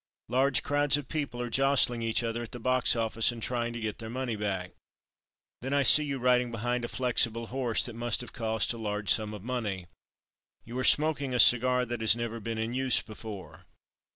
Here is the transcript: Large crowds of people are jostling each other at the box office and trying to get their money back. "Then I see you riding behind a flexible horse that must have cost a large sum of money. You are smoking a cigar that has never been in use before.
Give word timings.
Large 0.29 0.63
crowds 0.63 0.97
of 0.97 1.07
people 1.07 1.39
are 1.43 1.49
jostling 1.51 2.01
each 2.01 2.23
other 2.23 2.41
at 2.41 2.53
the 2.53 2.59
box 2.59 2.95
office 2.95 3.31
and 3.31 3.39
trying 3.39 3.71
to 3.73 3.79
get 3.79 3.99
their 3.99 4.09
money 4.09 4.35
back. 4.35 4.71
"Then 5.61 5.73
I 5.75 5.83
see 5.83 6.03
you 6.03 6.17
riding 6.17 6.49
behind 6.49 6.83
a 6.83 6.87
flexible 6.87 7.45
horse 7.53 7.85
that 7.85 7.93
must 7.93 8.21
have 8.21 8.33
cost 8.33 8.73
a 8.73 8.79
large 8.79 9.09
sum 9.09 9.31
of 9.31 9.43
money. 9.43 9.85
You 10.65 10.75
are 10.79 10.83
smoking 10.83 11.35
a 11.35 11.39
cigar 11.39 11.85
that 11.85 12.01
has 12.01 12.15
never 12.15 12.39
been 12.39 12.57
in 12.57 12.73
use 12.73 12.99
before. 12.99 13.67